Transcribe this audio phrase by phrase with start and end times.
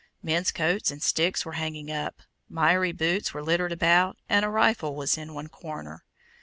[0.23, 4.95] Men's coats and sticks were hanging up, miry boots were littered about, and a rifle
[4.95, 6.05] was in one corner.